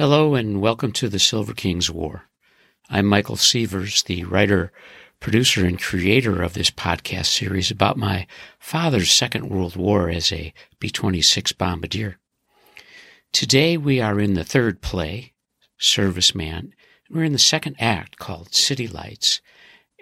Hello 0.00 0.34
and 0.34 0.62
welcome 0.62 0.92
to 0.92 1.10
the 1.10 1.18
Silver 1.18 1.52
Kings 1.52 1.90
War. 1.90 2.22
I'm 2.88 3.04
Michael 3.04 3.36
Sievers, 3.36 4.02
the 4.04 4.24
writer, 4.24 4.72
producer, 5.20 5.66
and 5.66 5.78
creator 5.78 6.40
of 6.40 6.54
this 6.54 6.70
podcast 6.70 7.26
series 7.26 7.70
about 7.70 7.98
my 7.98 8.26
father's 8.58 9.12
Second 9.12 9.50
World 9.50 9.76
War 9.76 10.08
as 10.08 10.32
a 10.32 10.54
B 10.78 10.88
26 10.88 11.52
bombardier. 11.52 12.16
Today 13.30 13.76
we 13.76 14.00
are 14.00 14.18
in 14.18 14.32
the 14.32 14.42
third 14.42 14.80
play, 14.80 15.34
Serviceman. 15.78 16.70
We're 17.10 17.24
in 17.24 17.34
the 17.34 17.38
second 17.38 17.76
act 17.78 18.16
called 18.16 18.54
City 18.54 18.88
Lights, 18.88 19.42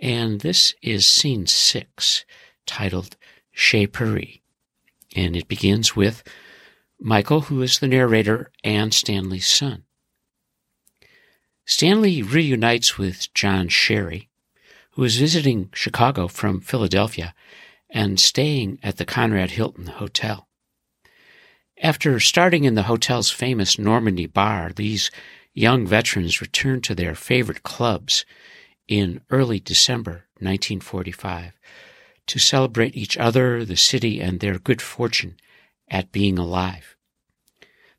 and 0.01 0.43
this 0.43 0.77
is 0.81 1.09
scene 1.09 1.49
six, 1.49 2.25
titled 2.67 3.17
Chez 3.51 3.89
Paree. 3.89 4.43
And 5.17 5.35
it 5.35 5.49
begins 5.49 5.97
with 5.97 6.23
Michael, 7.01 7.41
who 7.41 7.63
is 7.63 7.81
the 7.81 7.89
narrator 7.89 8.53
and 8.63 8.95
Stanley's 8.95 9.49
son. 9.49 9.83
Stanley 11.69 12.23
reunites 12.23 12.97
with 12.97 13.33
John 13.35 13.69
Sherry, 13.69 14.31
who 14.93 15.05
is 15.05 15.19
visiting 15.19 15.69
Chicago 15.75 16.27
from 16.27 16.63
Philadelphia 16.63 17.35
and 17.91 18.19
staying 18.19 18.79
at 18.83 18.97
the 18.97 19.05
Conrad 19.05 19.51
Hilton 19.51 19.87
Hotel. 19.87 20.49
After 21.83 22.19
starting 22.21 22.65
in 22.65 22.75
the 22.75 22.85
hotel's 22.85 23.31
famous 23.31 23.79
Normandy 23.79 24.25
bar, 24.25 24.73
these 24.75 25.11
young 25.53 25.87
veterans 25.87 26.41
return 26.41 26.81
to 26.81 26.95
their 26.95 27.15
favorite 27.15 27.63
clubs 27.63 28.25
in 28.89 29.21
early 29.29 29.61
December 29.61 30.25
1945 30.39 31.53
to 32.29 32.39
celebrate 32.39 32.97
each 32.97 33.19
other, 33.19 33.63
the 33.67 33.77
city, 33.77 34.23
and 34.23 34.41
their 34.41 34.59
good 34.59 34.81
fortune 34.81 35.37
at 35.91 36.13
being 36.13 36.39
alive. 36.39 36.97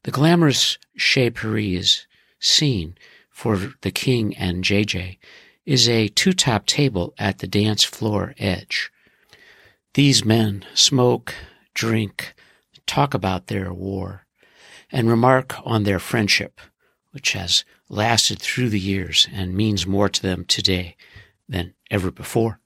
The 0.06 0.12
glamorous 0.12 0.80
Chez 0.98 1.30
Paree 1.30 2.08
scene 2.40 2.96
for 3.40 3.72
the 3.84 3.92
King 3.92 4.36
and 4.36 4.66
JJ 4.66 5.18
is 5.66 5.88
a 5.88 6.10
two-top 6.10 6.66
table 6.66 7.14
at 7.18 7.40
the 7.40 7.48
dance 7.48 7.86
floor 7.86 8.36
edge. 8.38 8.92
These 9.94 10.26
men 10.26 10.66
smoke, 10.74 11.34
drink, 11.74 12.34
talk 12.86 13.14
about 13.14 13.48
their 13.48 13.72
war, 13.72 14.26
and 14.92 15.08
remark 15.08 15.56
on 15.64 15.84
their 15.84 16.00
friendship, 16.00 16.60
which 17.12 17.32
has 17.32 17.64
lasted 17.88 18.42
through 18.42 18.68
the 18.68 18.80
years 18.94 19.26
and 19.32 19.56
means 19.56 19.88
more 19.88 20.10
to 20.10 20.22
them 20.22 20.44
today 20.44 20.98
than 21.48 21.76
ever 21.90 22.12
before. 22.12 22.60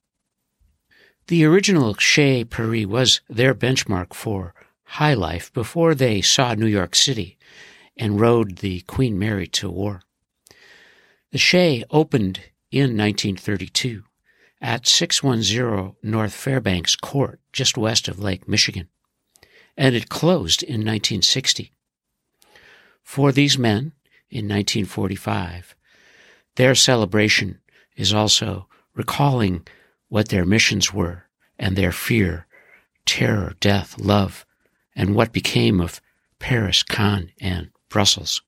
The 1.28 1.46
original 1.46 1.94
Chez 1.94 2.46
Paree 2.46 2.88
was 2.88 3.22
their 3.30 3.54
benchmark 3.54 4.16
for 4.16 4.56
high 4.86 5.14
life 5.14 5.54
before 5.54 5.94
they 5.94 6.22
saw 6.22 6.56
New 6.56 6.66
York 6.66 6.96
City 6.96 7.38
and 7.96 8.20
rode 8.20 8.58
the 8.58 8.82
Queen 8.82 9.20
Mary 9.20 9.46
to 9.46 9.70
war. 9.70 10.02
The 11.34 11.40
Chez 11.40 11.84
opened 11.90 12.42
in 12.70 12.96
1932 12.96 14.04
at 14.62 14.86
610 14.86 15.96
North 16.04 16.32
Fairbanks 16.32 16.96
Court, 16.96 17.40
just 17.52 17.76
west 17.76 18.08
of 18.08 18.20
Lake 18.20 18.48
Michigan, 18.48 18.88
and 19.76 19.96
it 19.96 20.10
closed 20.10 20.62
in 20.62 20.82
1960. 20.82 21.72
For 23.02 23.32
these 23.32 23.58
men, 23.58 23.94
in 24.30 24.48
1945, 24.48 25.76
their 26.56 26.76
celebration 26.76 27.62
is 27.96 28.14
also 28.14 28.68
recalling 28.94 29.66
what 30.10 30.30
their 30.30 30.46
missions 30.46 30.94
were 30.94 31.24
and 31.58 31.76
their 31.76 31.92
fear, 31.92 32.46
terror, 33.08 33.56
death, 33.60 33.98
love, 33.98 34.46
and 34.96 35.16
what 35.16 35.34
became 35.34 35.82
of 35.82 36.00
Paris, 36.38 36.84
Cannes, 36.84 37.32
and 37.42 37.72
Brussels. 37.90 38.44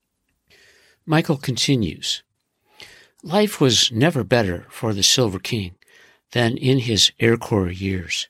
Michael 1.07 1.37
continues 1.37 2.21
Life 3.23 3.59
was 3.59 3.91
never 3.91 4.23
better 4.23 4.65
for 4.69 4.93
the 4.93 5.03
Silver 5.03 5.39
King 5.39 5.75
than 6.31 6.57
in 6.57 6.79
his 6.79 7.11
Air 7.19 7.37
Corps 7.37 7.71
years. 7.71 8.27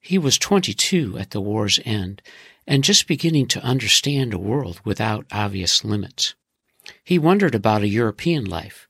He 0.00 0.18
was 0.18 0.38
22 0.38 1.18
at 1.18 1.30
the 1.30 1.40
war's 1.40 1.78
end 1.84 2.22
and 2.66 2.84
just 2.84 3.06
beginning 3.06 3.46
to 3.48 3.62
understand 3.62 4.32
a 4.32 4.38
world 4.38 4.80
without 4.84 5.26
obvious 5.32 5.84
limits. 5.84 6.34
He 7.04 7.18
wondered 7.18 7.54
about 7.54 7.82
a 7.82 7.88
European 7.88 8.44
life. 8.44 8.88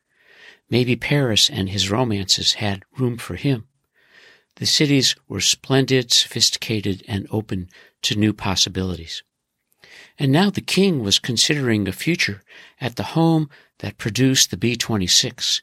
Maybe 0.70 0.96
Paris 0.96 1.50
and 1.50 1.68
his 1.68 1.90
romances 1.90 2.54
had 2.54 2.84
room 2.96 3.18
for 3.18 3.36
him. 3.36 3.66
The 4.56 4.66
cities 4.66 5.16
were 5.28 5.40
splendid, 5.40 6.12
sophisticated, 6.12 7.02
and 7.08 7.26
open 7.30 7.68
to 8.02 8.16
new 8.16 8.32
possibilities. 8.32 9.22
And 10.22 10.30
now 10.30 10.50
the 10.50 10.60
king 10.60 11.02
was 11.02 11.18
considering 11.18 11.88
a 11.88 11.92
future 11.92 12.42
at 12.80 12.94
the 12.94 13.02
home 13.18 13.50
that 13.80 13.98
produced 13.98 14.52
the 14.52 14.56
B 14.56 14.76
26 14.76 15.60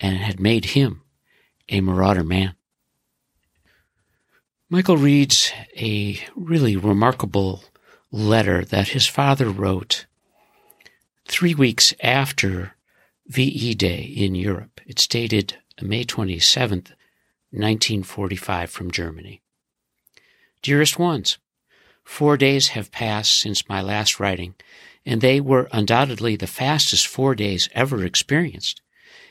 and 0.00 0.18
had 0.18 0.38
made 0.38 0.76
him 0.76 1.00
a 1.70 1.80
marauder 1.80 2.22
man. 2.22 2.54
Michael 4.68 4.98
reads 4.98 5.50
a 5.78 6.20
really 6.36 6.76
remarkable 6.76 7.64
letter 8.10 8.66
that 8.66 8.88
his 8.88 9.06
father 9.06 9.48
wrote 9.48 10.04
three 11.26 11.54
weeks 11.54 11.94
after 12.02 12.74
VE 13.28 13.72
Day 13.76 14.02
in 14.02 14.34
Europe. 14.34 14.82
It's 14.84 15.06
dated 15.06 15.56
May 15.80 16.04
27th, 16.04 16.92
1945 17.50 18.68
from 18.68 18.90
Germany. 18.90 19.40
Dearest 20.60 20.98
ones, 20.98 21.38
four 22.04 22.36
days 22.36 22.68
have 22.68 22.92
passed 22.92 23.38
since 23.38 23.68
my 23.68 23.80
last 23.80 24.20
writing, 24.20 24.54
and 25.04 25.20
they 25.20 25.40
were 25.40 25.68
undoubtedly 25.72 26.36
the 26.36 26.46
fastest 26.46 27.06
four 27.06 27.34
days 27.34 27.68
ever 27.72 28.04
experienced. 28.04 28.82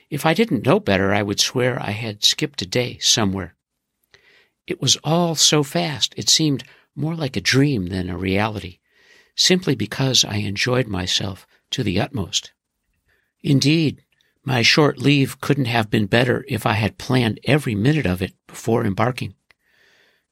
If 0.09 0.25
I 0.25 0.33
didn't 0.33 0.65
know 0.65 0.79
better, 0.79 1.13
I 1.13 1.23
would 1.23 1.39
swear 1.39 1.81
I 1.81 1.91
had 1.91 2.23
skipped 2.23 2.61
a 2.61 2.65
day 2.65 2.97
somewhere. 2.99 3.55
It 4.67 4.81
was 4.81 4.97
all 5.03 5.35
so 5.35 5.63
fast, 5.63 6.13
it 6.17 6.29
seemed 6.29 6.63
more 6.95 7.15
like 7.15 7.37
a 7.37 7.41
dream 7.41 7.87
than 7.87 8.09
a 8.09 8.17
reality, 8.17 8.79
simply 9.35 9.75
because 9.75 10.25
I 10.25 10.37
enjoyed 10.37 10.87
myself 10.87 11.47
to 11.71 11.83
the 11.83 11.99
utmost. 11.99 12.51
Indeed, 13.41 14.03
my 14.43 14.61
short 14.61 14.97
leave 14.97 15.39
couldn't 15.39 15.65
have 15.65 15.89
been 15.89 16.07
better 16.07 16.43
if 16.47 16.65
I 16.65 16.73
had 16.73 16.97
planned 16.97 17.39
every 17.45 17.75
minute 17.75 18.05
of 18.05 18.21
it 18.21 18.33
before 18.47 18.85
embarking. 18.85 19.35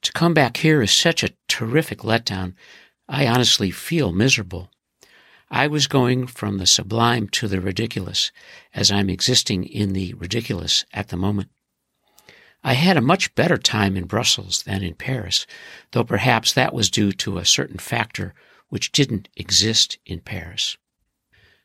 To 0.02 0.12
come 0.12 0.34
back 0.34 0.58
here 0.58 0.82
is 0.82 0.90
such 0.90 1.22
a 1.22 1.32
terrific 1.50 1.98
letdown. 1.98 2.54
I 3.08 3.26
honestly 3.26 3.70
feel 3.70 4.12
miserable. 4.12 4.70
I 5.50 5.66
was 5.66 5.88
going 5.88 6.28
from 6.28 6.58
the 6.58 6.66
sublime 6.66 7.28
to 7.30 7.48
the 7.48 7.60
ridiculous, 7.60 8.30
as 8.72 8.90
I'm 8.90 9.10
existing 9.10 9.64
in 9.64 9.92
the 9.92 10.14
ridiculous 10.14 10.84
at 10.92 11.08
the 11.08 11.16
moment. 11.16 11.50
I 12.62 12.74
had 12.74 12.96
a 12.96 13.02
much 13.02 13.34
better 13.34 13.58
time 13.58 13.96
in 13.96 14.04
Brussels 14.04 14.62
than 14.62 14.82
in 14.82 14.94
Paris, 14.94 15.46
though 15.90 16.04
perhaps 16.04 16.52
that 16.52 16.72
was 16.72 16.88
due 16.90 17.10
to 17.12 17.38
a 17.38 17.44
certain 17.44 17.78
factor 17.78 18.32
which 18.68 18.92
didn't 18.92 19.28
exist 19.36 19.98
in 20.06 20.20
Paris. 20.20 20.76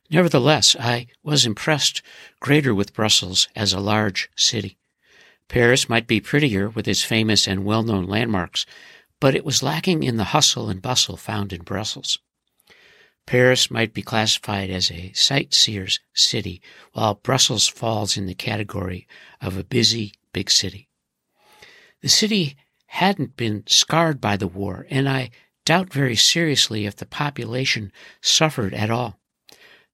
Nevertheless, 0.10 0.76
I 0.80 1.08
was 1.22 1.46
impressed 1.46 2.02
greater 2.40 2.74
with 2.74 2.94
Brussels 2.94 3.48
as 3.56 3.72
a 3.72 3.80
large 3.80 4.30
city. 4.36 4.78
Paris 5.48 5.88
might 5.88 6.08
be 6.08 6.20
prettier 6.20 6.70
with 6.70 6.88
its 6.88 7.04
famous 7.04 7.48
and 7.48 7.66
well-known 7.66 8.06
landmarks, 8.06 8.66
but 9.26 9.34
it 9.34 9.44
was 9.44 9.64
lacking 9.64 10.04
in 10.04 10.18
the 10.18 10.36
hustle 10.36 10.70
and 10.70 10.84
bustle 10.84 11.18
found 11.18 11.52
in 11.52 11.64
Brussels. 11.64 12.20
Paris 13.26 13.72
might 13.72 13.92
be 13.92 14.04
classified 14.04 14.70
as 14.70 14.92
a 14.92 15.12
sightseer's 15.14 16.00
city, 16.14 16.62
while 16.94 17.16
Brussels 17.16 17.68
falls 17.68 18.18
in 18.18 18.28
the 18.28 18.36
category 18.36 19.08
of 19.42 19.58
a 19.58 19.64
busy 19.64 20.14
big 20.32 20.52
city. 20.52 20.90
The 22.04 22.08
city 22.08 22.56
hadn't 22.86 23.36
been 23.36 23.64
scarred 23.66 24.22
by 24.22 24.38
the 24.38 24.48
war, 24.48 24.86
and 24.92 25.10
I 25.10 25.32
doubt 25.66 25.92
very 25.92 26.16
seriously 26.16 26.86
if 26.86 26.96
the 26.96 27.08
population 27.08 27.92
suffered 28.22 28.76
at 28.76 28.92
all. 28.92 29.20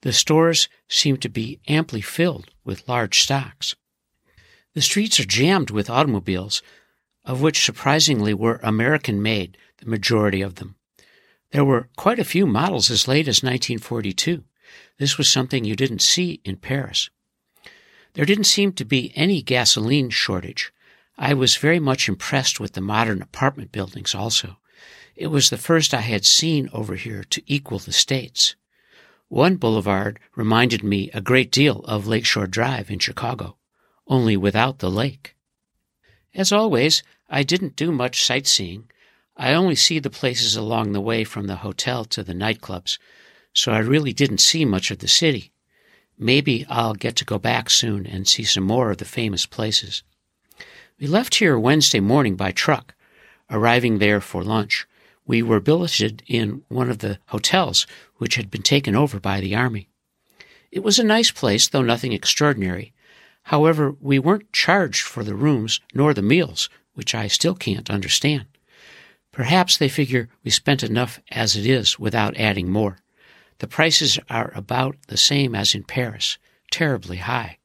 The 0.01 0.11
stores 0.11 0.67
seem 0.89 1.15
to 1.15 1.29
be 1.29 1.61
amply 1.69 2.01
filled 2.01 2.51
with 2.65 2.89
large 2.89 3.21
stocks. 3.21 3.77
The 4.73 4.81
streets 4.81 5.21
are 5.21 5.25
jammed 5.25 5.69
with 5.69 5.89
automobiles, 5.89 6.61
of 7.31 7.41
which 7.41 7.63
surprisingly 7.63 8.33
were 8.33 8.59
American 8.61 9.21
made, 9.21 9.57
the 9.77 9.89
majority 9.89 10.41
of 10.41 10.55
them. 10.55 10.75
There 11.51 11.63
were 11.63 11.87
quite 11.95 12.19
a 12.19 12.25
few 12.25 12.45
models 12.45 12.91
as 12.91 13.07
late 13.07 13.25
as 13.25 13.41
1942. 13.41 14.43
This 14.97 15.17
was 15.17 15.29
something 15.29 15.63
you 15.63 15.77
didn't 15.77 16.01
see 16.01 16.41
in 16.43 16.57
Paris. 16.57 17.09
There 18.15 18.25
didn't 18.25 18.51
seem 18.55 18.73
to 18.73 18.83
be 18.83 19.13
any 19.15 19.41
gasoline 19.41 20.09
shortage. 20.09 20.73
I 21.17 21.33
was 21.33 21.55
very 21.55 21.79
much 21.79 22.09
impressed 22.09 22.59
with 22.59 22.73
the 22.73 22.81
modern 22.81 23.21
apartment 23.21 23.71
buildings 23.71 24.13
also. 24.13 24.57
It 25.15 25.27
was 25.27 25.49
the 25.49 25.57
first 25.57 25.93
I 25.93 26.01
had 26.01 26.25
seen 26.25 26.69
over 26.73 26.95
here 26.95 27.23
to 27.29 27.43
equal 27.47 27.79
the 27.79 27.93
States. 27.93 28.55
One 29.29 29.55
boulevard 29.55 30.19
reminded 30.35 30.83
me 30.83 31.09
a 31.13 31.21
great 31.21 31.49
deal 31.49 31.79
of 31.85 32.07
Lakeshore 32.07 32.47
Drive 32.47 32.91
in 32.91 32.99
Chicago, 32.99 33.55
only 34.05 34.35
without 34.35 34.79
the 34.79 34.91
lake. 34.91 35.37
As 36.33 36.51
always, 36.51 37.03
I 37.33 37.43
didn't 37.43 37.77
do 37.77 37.93
much 37.93 38.25
sightseeing. 38.25 38.91
I 39.37 39.53
only 39.53 39.75
see 39.75 39.99
the 39.99 40.09
places 40.09 40.57
along 40.57 40.91
the 40.91 40.99
way 40.99 41.23
from 41.23 41.47
the 41.47 41.55
hotel 41.55 42.03
to 42.05 42.23
the 42.23 42.33
nightclubs, 42.33 42.99
so 43.53 43.71
I 43.71 43.79
really 43.79 44.11
didn't 44.11 44.39
see 44.39 44.65
much 44.65 44.91
of 44.91 44.99
the 44.99 45.07
city. 45.07 45.53
maybe 46.17 46.65
I'll 46.69 46.93
get 46.93 47.15
to 47.15 47.25
go 47.25 47.39
back 47.39 47.69
soon 47.69 48.05
and 48.05 48.27
see 48.27 48.43
some 48.43 48.65
more 48.65 48.91
of 48.91 48.97
the 48.97 49.05
famous 49.05 49.45
places. 49.45 50.03
We 50.99 51.07
left 51.07 51.35
here 51.35 51.57
Wednesday 51.57 51.99
morning 52.01 52.35
by 52.35 52.51
truck, 52.51 52.93
arriving 53.49 53.97
there 53.97 54.21
for 54.21 54.43
lunch. 54.43 54.85
We 55.25 55.41
were 55.41 55.59
billeted 55.59 56.21
in 56.27 56.63
one 56.67 56.89
of 56.91 56.99
the 56.99 57.17
hotels 57.27 57.87
which 58.17 58.35
had 58.35 58.51
been 58.51 58.61
taken 58.61 58.95
over 58.95 59.19
by 59.19 59.39
the 59.39 59.55
Army. 59.55 59.89
It 60.71 60.83
was 60.83 60.99
a 60.99 61.03
nice 61.03 61.31
place, 61.31 61.67
though 61.67 61.81
nothing 61.81 62.13
extraordinary. 62.13 62.93
However, 63.43 63.95
we 63.99 64.19
weren't 64.19 64.53
charged 64.53 65.01
for 65.01 65.23
the 65.23 65.35
rooms 65.35 65.79
nor 65.93 66.13
the 66.13 66.21
meals, 66.21 66.69
which 66.93 67.15
I 67.15 67.27
still 67.27 67.55
can't 67.55 67.89
understand. 67.89 68.45
Perhaps 69.31 69.77
they 69.77 69.87
figure 69.87 70.29
we 70.43 70.51
spent 70.51 70.83
enough 70.83 71.19
as 71.31 71.55
it 71.55 71.65
is 71.65 71.97
without 71.97 72.37
adding 72.37 72.69
more. 72.69 72.97
The 73.59 73.67
prices 73.67 74.19
are 74.29 74.51
about 74.55 74.97
the 75.07 75.17
same 75.17 75.55
as 75.55 75.73
in 75.73 75.83
Paris, 75.83 76.37
terribly 76.71 77.17
high. 77.17 77.57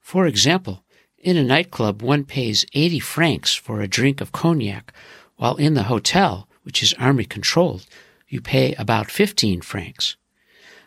For 0.00 0.26
example, 0.26 0.84
in 1.18 1.36
a 1.36 1.44
nightclub, 1.44 2.02
one 2.02 2.24
pays 2.24 2.66
80 2.74 3.00
francs 3.00 3.54
for 3.54 3.80
a 3.80 3.88
drink 3.88 4.20
of 4.20 4.32
cognac, 4.32 4.92
while 5.36 5.56
in 5.56 5.74
the 5.74 5.84
hotel, 5.84 6.48
which 6.62 6.82
is 6.82 6.94
army 6.94 7.24
controlled, 7.24 7.86
you 8.28 8.40
pay 8.40 8.74
about 8.74 9.10
15 9.10 9.60
francs. 9.62 10.16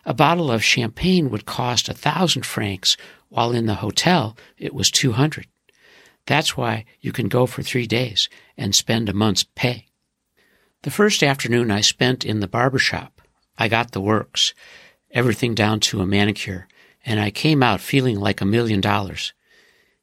A 0.05 0.13
bottle 0.13 0.51
of 0.51 0.63
champagne 0.63 1.29
would 1.29 1.45
cost 1.45 1.89
a 1.89 1.93
thousand 1.93 2.45
francs, 2.45 2.95
while 3.29 3.51
in 3.51 3.65
the 3.65 3.75
hotel 3.75 4.38
it 4.57 4.73
was 4.73 4.91
200. 4.91 5.47
That's 6.27 6.57
why 6.57 6.86
you 7.01 7.12
can 7.12 7.27
go 7.27 7.45
for 7.45 7.62
three 7.62 7.88
days 7.88 8.30
and 8.57 8.74
spend 8.74 9.10
a 9.10 9.13
month's 9.13 9.44
pay. 9.56 9.86
The 10.83 10.92
first 10.92 11.24
afternoon 11.24 11.72
I 11.72 11.81
spent 11.81 12.25
in 12.25 12.39
the 12.39 12.48
barber 12.48 12.80
shop. 12.80 13.22
I 13.57 13.68
got 13.68 13.92
the 13.92 14.01
works, 14.01 14.54
everything 15.12 15.56
down 15.56 15.80
to 15.81 16.01
a 16.01 16.06
manicure, 16.06 16.68
and 17.06 17.19
I 17.19 17.31
came 17.31 17.63
out 17.63 17.80
feeling 17.80 18.19
like 18.19 18.42
a 18.42 18.45
million 18.45 18.81
dollars. 18.81 19.33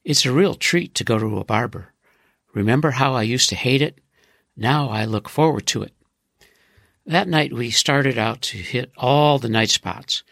It's 0.04 0.24
a 0.24 0.32
real 0.32 0.54
treat 0.54 0.94
to 0.96 1.04
go 1.04 1.18
to 1.18 1.38
a 1.38 1.44
barber. 1.44 1.92
Remember 2.54 2.92
how 2.92 3.14
I 3.14 3.22
used 3.22 3.48
to 3.50 3.56
hate 3.56 3.82
it? 3.82 4.00
Now 4.56 4.88
I 4.88 5.04
look 5.04 5.28
forward 5.28 5.66
to 5.68 5.82
it. 5.82 5.92
That 7.06 7.28
night 7.28 7.52
we 7.52 7.70
started 7.70 8.16
out 8.16 8.42
to 8.42 8.58
hit 8.58 8.92
all 8.96 9.38
the 9.38 9.48
night 9.48 9.70
spots. 9.70 10.22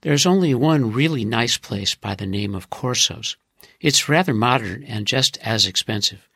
There's 0.00 0.26
only 0.26 0.54
one 0.54 0.92
really 0.92 1.24
nice 1.24 1.56
place 1.56 1.94
by 1.94 2.14
the 2.14 2.26
name 2.26 2.54
of 2.54 2.70
Corso's. 2.70 3.36
It's 3.80 4.08
rather 4.08 4.34
modern 4.34 4.84
and 4.84 5.06
just 5.06 5.36
as 5.38 5.66
expensive. 5.66 6.28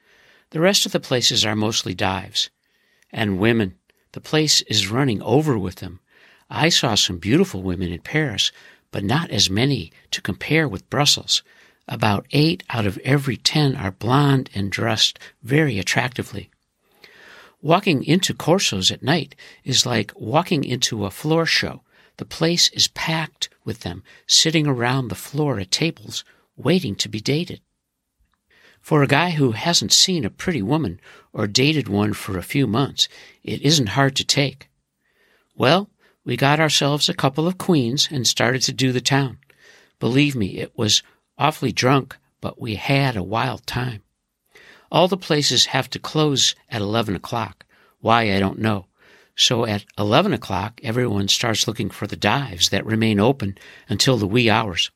The 0.51 0.61
rest 0.61 0.87
of 0.87 0.93
the 0.93 1.01
places 1.01 1.45
are 1.45 1.57
mostly 1.57 1.95
dives. 1.95 2.51
And 3.13 3.39
women. 3.39 3.75
The 4.13 4.21
place 4.21 4.63
is 4.63 4.89
running 4.89 5.23
over 5.23 5.59
with 5.59 5.77
them. 5.77 6.01
I 6.51 6.71
saw 6.71 6.95
some 6.95 7.19
beautiful 7.19 7.63
women 7.63 7.93
in 7.93 8.01
Paris, 8.01 8.51
but 8.91 9.05
not 9.05 9.31
as 9.31 9.51
many 9.51 9.93
to 10.11 10.23
compare 10.23 10.67
with 10.67 10.89
Brussels. 10.89 11.43
About 11.87 12.27
eight 12.33 12.63
out 12.71 12.87
of 12.87 12.99
every 12.99 13.37
ten 13.37 13.77
are 13.77 13.91
blonde 13.91 14.49
and 14.55 14.71
dressed 14.71 15.19
very 15.43 15.79
attractively. 15.79 16.51
Walking 17.61 18.05
into 18.05 18.35
Corso's 18.35 18.91
at 18.91 19.03
night 19.03 19.35
is 19.65 19.85
like 19.85 20.13
walking 20.17 20.65
into 20.65 21.05
a 21.05 21.11
floor 21.11 21.45
show. 21.45 21.83
The 22.17 22.25
place 22.25 22.71
is 22.71 22.89
packed 22.89 23.49
with 23.65 23.81
them, 23.81 24.03
sitting 24.27 24.67
around 24.67 25.09
the 25.09 25.15
floor 25.15 25.59
at 25.61 25.71
tables 25.71 26.25
waiting 26.59 26.95
to 26.97 27.09
be 27.09 27.21
dated. 27.21 27.61
For 28.81 29.03
a 29.03 29.09
guy 29.09 29.31
who 29.31 29.53
hasn't 29.53 29.93
seen 29.93 30.25
a 30.25 30.31
pretty 30.31 30.63
woman 30.63 31.01
or 31.33 31.47
dated 31.47 31.89
one 31.89 32.13
for 32.13 32.39
a 32.39 32.43
few 32.43 32.67
months, 32.67 33.09
it 33.43 33.63
isn't 33.63 33.91
hard 33.91 34.17
to 34.17 34.25
take. 34.25 34.69
Well, 35.57 35.91
we 36.25 36.37
got 36.37 36.61
ourselves 36.61 37.09
a 37.09 37.15
couple 37.15 37.47
of 37.47 37.59
queens 37.59 38.09
and 38.11 38.27
started 38.27 38.63
to 38.63 38.73
do 38.73 38.93
the 38.93 39.01
town. 39.01 39.39
Believe 39.99 40.37
me, 40.37 40.59
it 40.59 40.77
was 40.77 41.03
awfully 41.37 41.73
drunk, 41.73 42.17
but 42.41 42.61
we 42.61 42.77
had 42.77 43.17
a 43.17 43.23
wild 43.23 43.67
time. 43.67 44.03
All 44.91 45.09
the 45.09 45.17
places 45.17 45.67
have 45.67 45.91
to 45.91 45.99
close 45.99 46.55
at 46.71 46.81
11 46.81 47.15
o'clock. 47.17 47.65
Why, 48.01 48.35
I 48.35 48.39
don't 48.39 48.59
know. 48.59 48.87
So 49.37 49.67
at 49.67 49.85
11 49.99 50.33
o'clock, 50.33 50.81
everyone 50.83 51.29
starts 51.29 51.69
looking 51.69 51.91
for 51.91 52.07
the 52.07 52.17
dives 52.17 52.71
that 52.71 52.87
remain 52.87 53.21
open 53.21 53.59
until 53.89 54.17
the 54.17 54.27
wee 54.27 54.51
hours. 54.51 54.91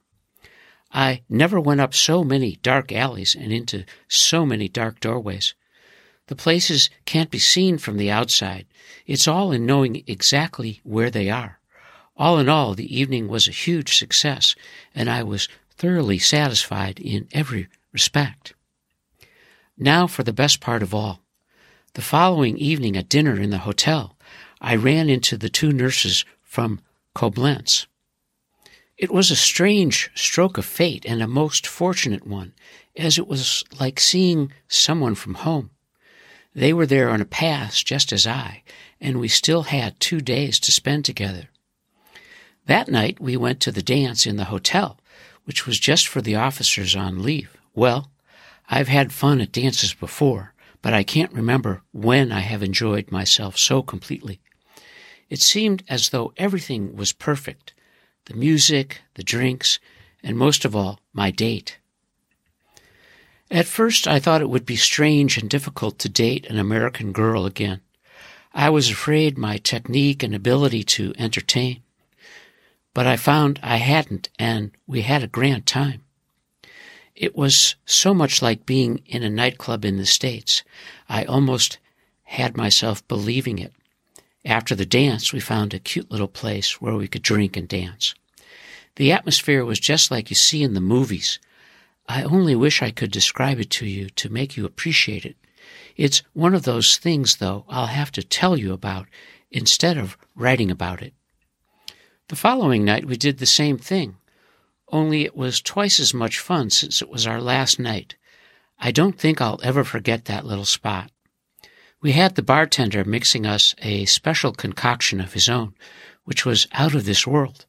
I 0.93 1.23
never 1.29 1.59
went 1.59 1.81
up 1.81 1.95
so 1.95 2.23
many 2.23 2.57
dark 2.57 2.93
alleys 2.93 3.35
and 3.35 3.53
into 3.53 3.85
so 4.09 4.45
many 4.45 4.69
dark 4.69 5.01
doorways. 5.01 5.55
The 6.27 6.37
places 6.37 6.91
can't 7.05 7.31
be 7.31 7.39
seen 7.39 7.79
from 7.79 7.97
the 7.97 8.11
outside. 8.11 8.67
It's 9.07 9.27
all 9.27 9.53
in 9.53 9.67
knowing 9.67 10.05
exactly 10.07 10.81
where 10.85 11.11
they 11.11 11.31
are. 11.31 11.59
All 12.17 12.39
in 12.39 12.49
all, 12.49 12.75
the 12.75 12.95
evening 12.95 13.29
was 13.29 13.49
a 13.49 13.53
huge 13.53 13.97
success, 13.97 14.55
and 14.95 15.09
I 15.09 15.23
was 15.23 15.49
thoroughly 15.77 16.19
satisfied 16.19 17.01
in 17.01 17.27
every 17.33 17.69
respect. 17.93 18.55
Now 19.79 20.07
for 20.07 20.23
the 20.23 20.33
best 20.33 20.61
part 20.61 20.83
of 20.83 20.95
all. 20.95 21.21
The 21.95 22.03
following 22.03 22.57
evening 22.59 22.97
at 22.97 23.09
dinner 23.09 23.41
in 23.41 23.51
the 23.51 23.59
hotel, 23.59 24.17
I 24.61 24.77
ran 24.77 25.09
into 25.09 25.37
the 25.37 25.49
two 25.49 25.73
nurses 25.73 26.25
from 26.43 26.81
Koblenz. 27.15 27.87
It 29.03 29.11
was 29.11 29.33
a 29.33 29.37
strange 29.37 30.13
stroke 30.15 30.59
of 30.59 30.65
fate 30.65 31.05
and 31.09 31.21
a 31.21 31.27
most 31.27 31.67
fortunate 31.67 32.25
one, 32.25 32.53
as 32.97 33.19
it 33.19 33.27
was 33.27 33.65
like 33.81 33.99
seeing 33.99 34.53
someone 34.69 35.17
from 35.17 35.35
home. 35.35 35.71
They 36.55 36.73
were 36.73 36.87
there 36.87 37.11
on 37.11 37.21
a 37.21 37.25
pass 37.25 37.83
just 37.83 38.13
as 38.13 38.29
I, 38.29 38.63
and 39.01 39.19
we 39.19 39.27
still 39.27 39.65
had 39.65 39.99
two 39.99 40.21
days 40.21 40.61
to 40.61 40.71
spend 40.71 41.05
together. 41.05 41.49
That 42.67 42.87
night 42.87 43.19
we 43.19 43.37
went 43.37 43.59
to 43.63 43.73
the 43.73 43.83
dance 43.83 44.25
in 44.25 44.37
the 44.37 44.45
hotel, 44.55 45.01
which 45.47 45.67
was 45.67 45.81
just 45.81 46.07
for 46.07 46.23
the 46.23 46.37
officers 46.37 46.95
on 46.95 47.25
leave. 47.25 47.57
Well, 47.75 48.13
I've 48.69 48.87
had 48.87 49.13
fun 49.13 49.41
at 49.41 49.51
dances 49.51 49.95
before, 49.95 50.55
but 50.81 50.95
I 50.95 51.03
can't 51.03 51.33
remember 51.33 51.83
when 51.91 52.31
I 52.31 52.39
have 52.39 52.63
enjoyed 52.63 53.11
myself 53.11 53.59
so 53.59 53.83
completely. 53.83 54.41
It 55.29 55.41
seemed 55.41 55.83
as 55.89 56.11
though 56.11 56.33
everything 56.37 56.95
was 56.95 57.13
perfect 57.13 57.75
the 58.27 58.35
music, 58.35 59.01
the 59.15 59.23
drinks, 59.23 59.79
and 60.23 60.37
most 60.37 60.65
of 60.65 60.77
all, 60.77 61.01
my 61.13 61.31
date. 61.31 61.79
At 63.51 63.67
first, 63.67 64.09
I 64.09 64.19
thought 64.19 64.41
it 64.41 64.49
would 64.49 64.65
be 64.65 64.77
strange 64.77 65.37
and 65.37 65.51
difficult 65.51 65.99
to 65.99 66.09
date 66.09 66.47
an 66.47 66.59
American 66.59 67.13
girl 67.13 67.45
again. 67.45 67.81
I 68.55 68.71
was 68.71 68.91
afraid 68.91 69.37
my 69.37 69.59
technique 69.59 70.23
and 70.23 70.35
ability 70.35 70.85
to 70.85 71.13
entertain. 71.19 71.83
But 72.95 73.07
I 73.07 73.17
found 73.17 73.59
I 73.63 73.77
hadn't, 73.77 74.29
and 74.39 74.71
we 74.87 75.03
had 75.03 75.23
a 75.23 75.27
grand 75.27 75.67
time. 75.67 76.03
It 77.15 77.37
was 77.37 77.77
so 77.85 78.15
much 78.15 78.43
like 78.43 78.67
being 78.67 79.03
in 79.07 79.23
a 79.23 79.31
nightclub 79.31 79.85
in 79.85 79.97
the 79.97 80.07
States. 80.07 80.63
I 81.09 81.25
almost 81.25 81.79
had 82.25 82.57
myself 82.57 83.07
believing 83.09 83.59
it. 83.59 83.73
After 84.45 84.75
the 84.75 84.87
dance, 84.87 85.33
we 85.33 85.41
found 85.41 85.73
a 85.73 85.79
cute 85.79 86.11
little 86.11 86.29
place 86.29 86.81
where 86.81 86.95
we 86.95 87.07
could 87.07 87.23
drink 87.23 87.57
and 87.57 87.69
dance. 87.69 88.15
The 88.97 89.13
atmosphere 89.13 89.65
was 89.65 89.79
just 89.79 90.11
like 90.11 90.31
you 90.31 90.37
see 90.37 90.63
in 90.63 90.75
the 90.75 90.81
movies. 90.81 91.39
I 92.09 92.25
only 92.25 92.57
wish 92.57 92.83
I 92.83 92.91
could 92.91 93.13
describe 93.13 93.61
it 93.61 93.71
to 93.71 93.87
you 93.87 94.11
to 94.11 94.29
make 94.29 94.57
you 94.57 94.67
appreciate 94.67 95.25
it. 95.25 95.37
It's 95.97 96.23
one 96.33 96.55
of 96.55 96.65
those 96.65 96.97
things, 96.97 97.37
though, 97.37 97.65
I'll 97.69 97.87
have 97.87 98.11
to 98.13 98.23
tell 98.23 98.59
you 98.59 98.73
about 98.73 99.07
instead 99.51 99.97
of 99.97 100.17
writing 100.35 100.71
about 100.71 101.03
it. 101.03 101.15
The 102.29 102.37
following 102.37 102.85
night 102.85 103.05
we 103.05 103.17
did 103.17 103.39
the 103.39 103.47
same 103.47 103.79
thing, 103.79 104.17
only 104.89 105.25
it 105.25 105.37
was 105.37 105.61
twice 105.61 106.01
as 106.01 106.13
much 106.13 106.39
fun 106.39 106.71
since 106.71 107.01
it 107.01 107.09
was 107.09 107.27
our 107.27 107.41
last 107.41 107.79
night. 107.79 108.17
I 108.79 108.91
don't 108.91 109.19
think 109.19 109.41
I'll 109.41 109.61
ever 109.63 109.85
forget 109.85 110.25
that 110.25 110.45
little 110.45 110.65
spot. 110.65 111.11
We 112.03 112.13
had 112.13 112.35
the 112.35 112.43
bartender 112.43 113.05
mixing 113.05 113.47
us 113.47 113.77
a 113.81 114.07
special 114.07 114.53
concoction 114.53 115.21
of 115.21 115.35
his 115.35 115.49
own, 115.49 115.75
which 116.25 116.45
was 116.45 116.67
out 116.73 116.97
of 116.97 117.05
this 117.05 117.29
world. 117.29 117.65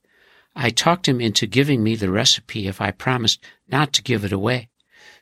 I 0.56 0.72
talked 0.72 1.08
him 1.08 1.22
into 1.22 1.46
giving 1.46 1.84
me 1.84 1.96
the 1.96 2.10
recipe 2.10 2.68
if 2.68 2.82
I 2.82 2.90
promised 2.90 3.44
not 3.68 3.94
to 3.94 4.02
give 4.02 4.26
it 4.26 4.32
away. 4.32 4.70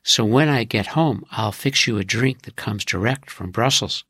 So 0.01 0.23
when 0.23 0.47
I 0.47 0.63
get 0.63 0.87
home, 0.87 1.25
I'll 1.29 1.51
fix 1.51 1.87
you 1.87 1.97
a 1.97 2.05
drink 2.05 2.43
that 2.43 2.55
comes 2.55 2.85
direct 2.85 3.29
from 3.29 3.51
Brussels. 3.51 4.05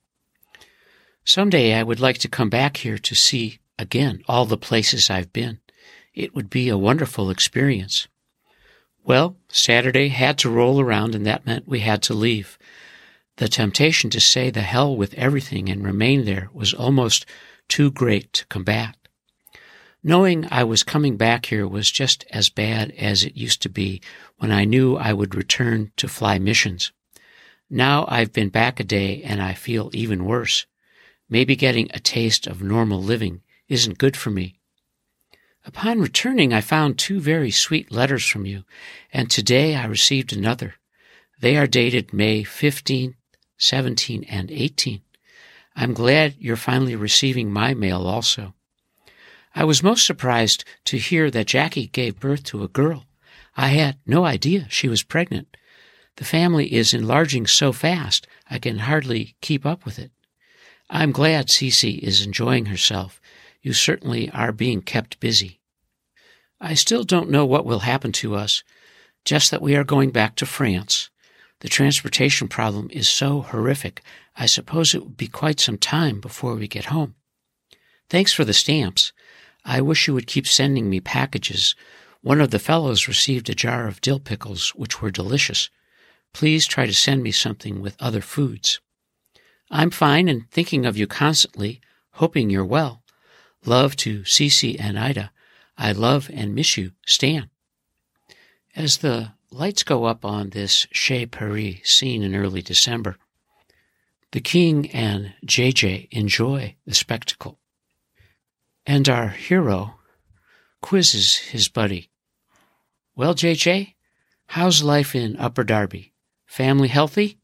Someday 1.25 1.73
I 1.73 1.81
would 1.81 1.99
like 1.99 2.19
to 2.19 2.27
come 2.27 2.49
back 2.49 2.77
here 2.77 2.99
to 2.99 3.15
see 3.15 3.59
again 3.79 4.21
all 4.27 4.45
the 4.45 4.55
places 4.55 5.09
I've 5.09 5.33
been. 5.33 5.59
It 6.13 6.35
would 6.35 6.49
be 6.49 6.69
a 6.69 6.77
wonderful 6.77 7.31
experience. 7.31 8.07
Well, 9.03 9.35
Saturday 9.49 10.09
had 10.09 10.37
to 10.39 10.49
roll 10.49 10.79
around 10.79 11.15
and 11.15 11.25
that 11.25 11.45
meant 11.45 11.67
we 11.67 11.79
had 11.79 12.03
to 12.03 12.13
leave. 12.13 12.59
The 13.41 13.49
temptation 13.49 14.11
to 14.11 14.19
say 14.19 14.51
the 14.51 14.61
hell 14.61 14.95
with 14.95 15.15
everything 15.15 15.67
and 15.67 15.83
remain 15.83 16.25
there 16.25 16.51
was 16.53 16.75
almost 16.75 17.25
too 17.67 17.89
great 17.89 18.31
to 18.33 18.45
combat. 18.45 18.95
Knowing 20.03 20.47
I 20.51 20.63
was 20.63 20.83
coming 20.83 21.17
back 21.17 21.47
here 21.47 21.67
was 21.67 21.89
just 21.89 22.23
as 22.29 22.51
bad 22.51 22.91
as 22.99 23.23
it 23.23 23.35
used 23.35 23.63
to 23.63 23.67
be 23.67 23.99
when 24.37 24.51
I 24.51 24.65
knew 24.65 24.95
I 24.95 25.13
would 25.13 25.33
return 25.33 25.91
to 25.97 26.07
fly 26.07 26.37
missions. 26.37 26.91
Now 27.67 28.05
I've 28.07 28.31
been 28.31 28.49
back 28.49 28.79
a 28.79 28.83
day 28.83 29.23
and 29.23 29.41
I 29.41 29.55
feel 29.55 29.89
even 29.91 30.25
worse. 30.25 30.67
Maybe 31.27 31.55
getting 31.55 31.89
a 31.95 31.99
taste 31.99 32.45
of 32.45 32.61
normal 32.61 33.01
living 33.01 33.41
isn't 33.67 33.97
good 33.97 34.15
for 34.15 34.29
me. 34.29 34.59
Upon 35.65 35.99
returning, 35.99 36.53
I 36.53 36.61
found 36.61 36.99
two 36.99 37.19
very 37.19 37.49
sweet 37.49 37.91
letters 37.91 38.23
from 38.23 38.45
you, 38.45 38.65
and 39.11 39.31
today 39.31 39.75
I 39.75 39.85
received 39.85 40.31
another. 40.31 40.75
They 41.39 41.57
are 41.57 41.65
dated 41.65 42.13
May 42.13 42.43
15, 42.43 43.15
17, 43.61 44.25
and 44.25 44.51
18. 44.51 45.01
I'm 45.75 45.93
glad 45.93 46.35
you're 46.39 46.55
finally 46.57 46.95
receiving 46.95 47.51
my 47.51 47.73
mail 47.73 48.05
also. 48.05 48.53
I 49.53 49.63
was 49.63 49.83
most 49.83 50.05
surprised 50.05 50.65
to 50.85 50.97
hear 50.97 51.29
that 51.31 51.47
Jackie 51.47 51.87
gave 51.87 52.19
birth 52.19 52.43
to 52.45 52.63
a 52.63 52.67
girl. 52.67 53.05
I 53.55 53.67
had 53.67 53.97
no 54.05 54.25
idea 54.25 54.67
she 54.69 54.87
was 54.89 55.03
pregnant. 55.03 55.55
The 56.17 56.25
family 56.25 56.73
is 56.73 56.93
enlarging 56.93 57.45
so 57.45 57.71
fast 57.71 58.27
I 58.49 58.59
can 58.59 58.79
hardly 58.79 59.35
keep 59.41 59.65
up 59.65 59.85
with 59.85 59.99
it. 59.99 60.11
I'm 60.89 61.11
glad 61.11 61.47
Cece 61.47 61.99
is 61.99 62.25
enjoying 62.25 62.65
herself. 62.65 63.21
You 63.61 63.73
certainly 63.73 64.29
are 64.31 64.51
being 64.51 64.81
kept 64.81 65.19
busy. 65.19 65.59
I 66.59 66.73
still 66.73 67.03
don't 67.03 67.29
know 67.29 67.45
what 67.45 67.65
will 67.65 67.79
happen 67.79 68.11
to 68.13 68.35
us, 68.35 68.63
just 69.23 69.51
that 69.51 69.61
we 69.61 69.75
are 69.75 69.83
going 69.83 70.09
back 70.09 70.35
to 70.37 70.45
France. 70.45 71.10
The 71.61 71.69
transportation 71.69 72.47
problem 72.47 72.89
is 72.91 73.07
so 73.07 73.41
horrific, 73.41 74.01
I 74.35 74.47
suppose 74.47 74.93
it 74.93 75.01
will 75.01 75.09
be 75.09 75.27
quite 75.27 75.59
some 75.59 75.77
time 75.77 76.19
before 76.19 76.55
we 76.55 76.67
get 76.67 76.85
home. 76.85 77.15
Thanks 78.09 78.33
for 78.33 78.43
the 78.43 78.53
stamps. 78.53 79.13
I 79.63 79.79
wish 79.79 80.07
you 80.07 80.15
would 80.15 80.25
keep 80.25 80.47
sending 80.47 80.89
me 80.89 80.99
packages. 80.99 81.75
One 82.21 82.41
of 82.41 82.49
the 82.49 82.59
fellows 82.59 83.07
received 83.07 83.47
a 83.47 83.55
jar 83.55 83.87
of 83.87 84.01
dill 84.01 84.19
pickles, 84.19 84.69
which 84.69 85.01
were 85.01 85.11
delicious. 85.11 85.69
Please 86.33 86.65
try 86.65 86.87
to 86.87 86.93
send 86.93 87.21
me 87.21 87.31
something 87.31 87.79
with 87.79 87.95
other 87.99 88.21
foods. 88.21 88.79
I'm 89.69 89.91
fine 89.91 90.27
and 90.27 90.49
thinking 90.49 90.85
of 90.87 90.97
you 90.97 91.05
constantly, 91.05 91.79
hoping 92.13 92.49
you're 92.49 92.65
well. 92.65 93.03
Love 93.65 93.95
to 93.97 94.21
Cece 94.21 94.79
and 94.79 94.97
Ida. 94.97 95.31
I 95.77 95.91
love 95.91 96.29
and 96.33 96.55
miss 96.55 96.75
you, 96.75 96.93
Stan. 97.05 97.51
As 98.75 98.97
the 98.97 99.33
lights 99.51 99.83
go 99.83 100.05
up 100.05 100.23
on 100.23 100.49
this 100.49 100.87
Chez 100.91 101.27
Paree 101.27 101.85
scene 101.85 102.23
in 102.23 102.35
early 102.35 102.61
December, 102.61 103.17
the 104.31 104.39
king 104.41 104.89
and 104.91 105.33
JJ 105.45 106.07
enjoy 106.11 106.75
the 106.85 106.95
spectacle. 106.95 107.59
And 108.85 109.07
our 109.09 109.29
hero 109.29 109.95
quizzes 110.81 111.35
his 111.37 111.67
buddy. 111.67 112.09
Well, 113.15 113.35
JJ, 113.35 113.95
how's 114.47 114.83
life 114.83 115.13
in 115.13 115.37
Upper 115.37 115.63
Darby? 115.63 116.13
Family 116.45 116.87
healthy? 116.87 117.37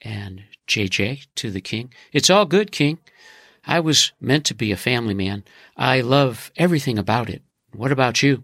And 0.00 0.42
JJ 0.66 1.26
to 1.36 1.50
the 1.50 1.60
king, 1.60 1.92
It's 2.12 2.30
all 2.30 2.46
good, 2.46 2.72
king. 2.72 2.98
I 3.66 3.80
was 3.80 4.12
meant 4.20 4.46
to 4.46 4.54
be 4.54 4.72
a 4.72 4.76
family 4.76 5.14
man. 5.14 5.44
I 5.76 6.00
love 6.00 6.50
everything 6.56 6.98
about 6.98 7.28
it. 7.28 7.42
What 7.72 7.92
about 7.92 8.22
you? 8.22 8.42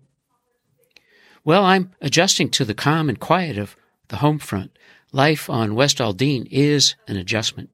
Well, 1.47 1.65
I'm 1.65 1.93
adjusting 2.01 2.51
to 2.51 2.65
the 2.65 2.75
calm 2.75 3.09
and 3.09 3.21
quiet 3.21 3.57
of 3.57 3.77
the 4.09 4.17
home 4.17 4.41
front. 4.41 4.77
Life 5.13 5.49
on 5.49 5.77
West 5.77 6.01
Aldine 6.01 6.49
is 6.51 6.97
an 7.07 7.17
adjustment. 7.17 7.71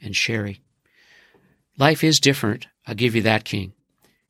And 0.00 0.14
Sherry, 0.14 0.60
life 1.76 2.04
is 2.04 2.20
different. 2.20 2.68
I'll 2.86 2.94
give 2.94 3.16
you 3.16 3.22
that, 3.22 3.44
King. 3.44 3.72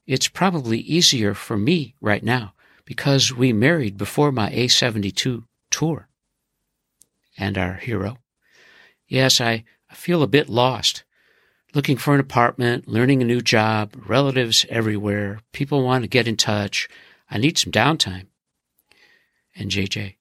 It's 0.07 0.29
probably 0.29 0.79
easier 0.79 1.35
for 1.35 1.59
me 1.59 1.97
right 2.01 2.25
now 2.25 2.55
because 2.87 3.31
we 3.31 3.53
married 3.53 3.99
before 3.99 4.33
my 4.33 4.51
A72 4.51 5.45
tour. 5.71 6.09
And 7.37 7.59
our 7.59 7.75
hero, 7.75 8.17
yes, 9.07 9.39
I 9.39 9.65
feel 9.93 10.23
a 10.23 10.27
bit 10.27 10.49
lost. 10.49 11.05
Looking 11.75 11.99
for 11.99 12.15
an 12.15 12.21
apartment, 12.21 12.89
learning 12.89 13.21
a 13.21 13.27
new 13.27 13.43
job, 13.43 13.93
relatives 14.07 14.65
everywhere, 14.71 15.41
people 15.53 15.85
want 15.85 16.05
to 16.05 16.09
get 16.09 16.27
in 16.27 16.39
touch. 16.39 16.89
I 17.31 17.37
need 17.37 17.59
some 17.59 17.71
downtime. 17.71 18.29
And 19.59 19.71
JJ, 19.71 20.17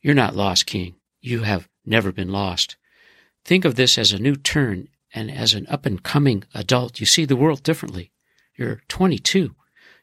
you're 0.00 0.14
not 0.14 0.36
lost, 0.36 0.66
King. 0.66 0.94
You 1.20 1.42
have 1.42 1.68
never 1.84 2.12
been 2.12 2.30
lost. 2.30 2.76
Think 3.44 3.64
of 3.64 3.74
this 3.74 3.98
as 3.98 4.12
a 4.12 4.18
new 4.18 4.36
turn 4.36 4.88
and 5.14 5.30
as 5.30 5.54
an 5.54 5.66
up 5.68 5.86
and 5.86 6.02
coming 6.02 6.44
adult, 6.54 7.00
you 7.00 7.06
see 7.06 7.24
the 7.24 7.36
world 7.36 7.62
differently. 7.62 8.12
You're 8.54 8.82
22. 8.88 9.54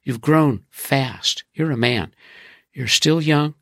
You've 0.03 0.21
grown 0.21 0.65
fast. 0.69 1.43
You're 1.53 1.71
a 1.71 1.77
man. 1.77 2.13
You're 2.73 2.87
still 2.87 3.21
young, 3.21 3.55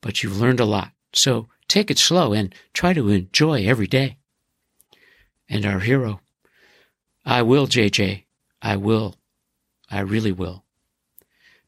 but 0.00 0.22
you've 0.22 0.40
learned 0.40 0.60
a 0.60 0.64
lot. 0.64 0.92
So 1.12 1.48
take 1.68 1.90
it 1.90 1.98
slow 1.98 2.32
and 2.32 2.54
try 2.72 2.92
to 2.92 3.08
enjoy 3.08 3.64
every 3.64 3.86
day. 3.86 4.18
And 5.48 5.66
our 5.66 5.80
hero, 5.80 6.20
I 7.24 7.42
will, 7.42 7.66
JJ. 7.66 8.24
I 8.60 8.76
will. 8.76 9.16
I 9.90 10.00
really 10.00 10.32
will. 10.32 10.64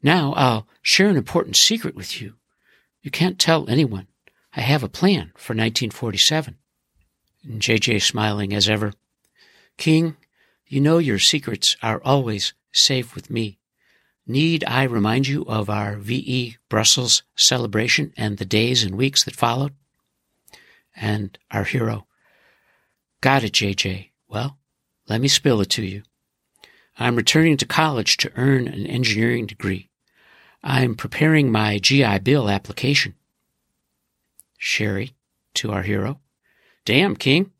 Now 0.01 0.33
I'll 0.33 0.67
share 0.81 1.09
an 1.09 1.17
important 1.17 1.55
secret 1.55 1.95
with 1.95 2.21
you. 2.21 2.35
You 3.05 3.11
can't 3.11 3.37
tell 3.37 3.69
anyone. 3.69 4.07
I 4.55 4.61
have 4.61 4.81
a 4.81 4.89
plan 4.89 5.31
for 5.35 5.53
1947. 5.53 6.57
And 7.43 7.61
JJ 7.61 8.01
smiling 8.01 8.51
as 8.51 8.67
ever. 8.67 8.93
King, 9.77 10.17
you 10.65 10.81
know 10.81 10.97
your 10.97 11.19
secrets 11.19 11.77
are 11.83 12.01
always 12.03 12.55
safe 12.71 13.13
with 13.13 13.29
me. 13.29 13.59
Need 14.25 14.63
I 14.67 14.81
remind 14.85 15.27
you 15.27 15.43
of 15.43 15.69
our 15.69 15.97
VE 15.97 16.57
Brussels 16.67 17.21
celebration 17.35 18.11
and 18.17 18.39
the 18.39 18.43
days 18.43 18.83
and 18.83 18.95
weeks 18.95 19.23
that 19.25 19.35
followed? 19.35 19.73
And 20.95 21.37
our 21.51 21.65
hero. 21.65 22.07
Got 23.21 23.43
it, 23.43 23.51
JJ. 23.51 24.09
Well, 24.27 24.57
let 25.07 25.21
me 25.21 25.27
spill 25.27 25.61
it 25.61 25.69
to 25.69 25.85
you. 25.85 26.01
I'm 26.97 27.17
returning 27.17 27.57
to 27.57 27.67
college 27.67 28.17
to 28.17 28.31
earn 28.35 28.67
an 28.67 28.87
engineering 28.87 29.45
degree. 29.45 29.91
I'm 30.67 30.95
preparing 30.95 31.51
my 31.51 31.77
GI 31.77 32.19
Bill 32.19 32.49
application. 32.49 33.13
Sherry, 34.57 35.13
to 35.53 35.71
our 35.71 35.83
hero. 35.83 36.19
Damn, 36.85 37.15
King. 37.15 37.51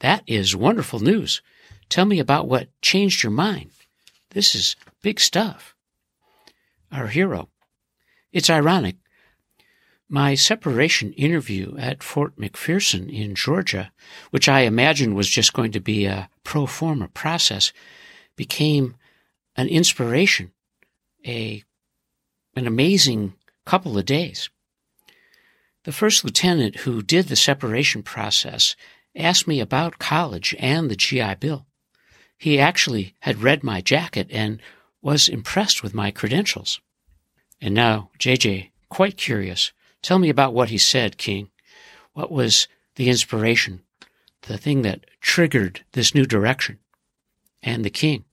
That 0.00 0.22
is 0.26 0.54
wonderful 0.54 1.00
news. 1.00 1.40
Tell 1.88 2.04
me 2.04 2.18
about 2.18 2.48
what 2.48 2.68
changed 2.82 3.22
your 3.22 3.32
mind. 3.32 3.70
This 4.30 4.54
is 4.54 4.76
big 5.00 5.18
stuff. 5.18 5.74
Our 6.92 7.06
hero. 7.06 7.48
It's 8.32 8.50
ironic. 8.50 8.96
My 10.06 10.34
separation 10.34 11.14
interview 11.14 11.74
at 11.78 12.02
Fort 12.02 12.36
McPherson 12.36 13.10
in 13.10 13.34
Georgia, 13.34 13.92
which 14.30 14.46
I 14.46 14.60
imagined 14.60 15.16
was 15.16 15.30
just 15.30 15.54
going 15.54 15.72
to 15.72 15.80
be 15.80 16.04
a 16.04 16.28
pro 16.44 16.66
forma 16.66 17.08
process, 17.08 17.72
became 18.36 18.96
an 19.56 19.68
inspiration, 19.68 20.52
a, 21.26 21.64
an 22.54 22.66
amazing 22.66 23.34
couple 23.64 23.96
of 23.96 24.04
days. 24.04 24.50
The 25.84 25.92
first 25.92 26.24
lieutenant 26.24 26.80
who 26.80 27.02
did 27.02 27.28
the 27.28 27.36
separation 27.36 28.02
process 28.02 28.76
asked 29.16 29.48
me 29.48 29.60
about 29.60 29.98
college 29.98 30.54
and 30.58 30.90
the 30.90 30.96
GI 30.96 31.36
Bill. 31.36 31.66
He 32.38 32.58
actually 32.58 33.14
had 33.20 33.42
read 33.42 33.62
my 33.62 33.80
jacket 33.80 34.28
and 34.30 34.60
was 35.00 35.28
impressed 35.28 35.82
with 35.82 35.94
my 35.94 36.10
credentials. 36.10 36.80
And 37.60 37.74
now, 37.74 38.10
JJ, 38.18 38.70
quite 38.88 39.16
curious, 39.16 39.72
tell 40.02 40.18
me 40.18 40.28
about 40.28 40.54
what 40.54 40.68
he 40.68 40.78
said, 40.78 41.18
King. 41.18 41.50
What 42.12 42.30
was 42.30 42.68
the 42.96 43.08
inspiration, 43.08 43.82
the 44.42 44.58
thing 44.58 44.82
that 44.82 45.04
triggered 45.20 45.84
this 45.92 46.14
new 46.14 46.26
direction? 46.26 46.78
And 47.62 47.84
the 47.84 47.90
King. 47.90 48.24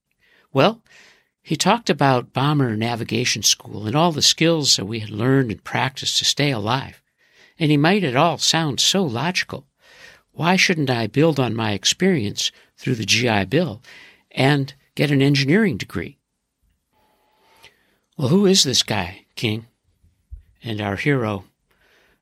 Well, 0.52 0.82
he 1.50 1.56
talked 1.56 1.90
about 1.90 2.32
bomber 2.32 2.78
navigation 2.78 3.42
school 3.42 3.88
and 3.88 3.96
all 3.96 4.12
the 4.12 4.22
skills 4.22 4.76
that 4.76 4.86
we 4.86 5.00
had 5.00 5.10
learned 5.10 5.50
and 5.50 5.64
practiced 5.64 6.18
to 6.18 6.24
stay 6.24 6.52
alive. 6.52 7.02
And 7.58 7.72
he 7.72 7.76
made 7.76 8.04
it 8.04 8.16
all 8.16 8.38
sound 8.38 8.80
so 8.80 9.04
logical. 9.04 9.66
Why 10.32 10.56
shouldn't 10.58 10.92
I 10.92 11.08
build 11.08 11.40
on 11.40 11.56
my 11.56 11.72
experience 11.72 12.52
through 12.78 12.94
the 12.94 13.04
GI 13.04 13.46
Bill 13.46 13.82
and 14.30 14.76
get 14.94 15.10
an 15.10 15.24
engineering 15.24 15.78
degree? 15.78 16.20
Well, 18.16 18.28
who 18.28 18.46
is 18.46 18.64
this 18.64 18.84
guy, 18.84 19.26
King? 19.36 19.66
And 20.64 20.80
our 20.80 20.98
hero, 20.98 21.46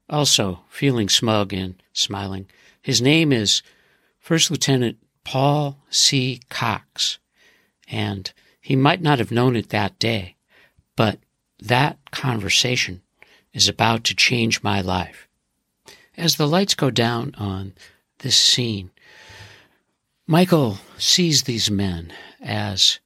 also 0.10 0.62
feeling 0.70 1.10
smug 1.10 1.52
and 1.52 1.84
smiling. 1.92 2.48
His 2.82 3.02
name 3.02 3.34
is 3.34 3.62
First 4.20 4.50
Lieutenant 4.50 5.00
Paul 5.26 5.80
C. 5.90 6.40
Cox. 6.50 7.20
And 7.90 8.32
he 8.68 8.76
might 8.76 9.02
not 9.02 9.18
have 9.18 9.32
known 9.32 9.56
it 9.56 9.70
that 9.70 9.98
day, 9.98 10.36
but 10.98 11.20
that 11.58 11.98
conversation 12.12 13.02
is 13.54 13.70
about 13.70 14.04
to 14.04 14.14
change 14.14 14.62
my 14.62 14.82
life. 14.82 15.30
As 16.18 16.36
the 16.36 16.50
lights 16.50 16.76
go 16.76 16.92
down 16.92 17.34
on 17.38 17.72
this 18.20 18.38
scene, 18.38 18.92
Michael 20.28 20.80
sees 20.98 21.44
these 21.44 21.72
men 21.72 22.12
as 22.42 23.00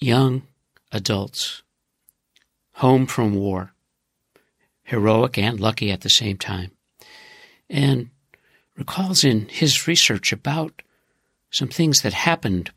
young 0.00 0.42
adults, 0.90 1.62
home 2.72 3.06
from 3.06 3.36
war, 3.36 3.72
heroic 4.82 5.38
and 5.38 5.60
lucky 5.60 5.92
at 5.92 6.00
the 6.00 6.10
same 6.10 6.38
time, 6.38 6.72
and 7.70 8.10
recalls 8.76 9.22
in 9.22 9.46
his 9.46 9.86
research 9.86 10.32
about 10.32 10.82
some 11.52 11.68
things 11.68 12.02
that 12.02 12.14
happened 12.14 12.72